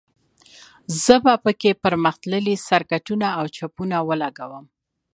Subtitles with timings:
[1.03, 4.65] زه به په کې پرمختللي سرکټونه او چپونه ولګوم